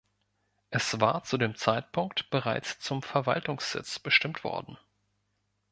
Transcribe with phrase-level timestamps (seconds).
[0.71, 4.79] Es war zu dem Zeitpunkt bereits zum Verwaltungssitz bestimmt worden.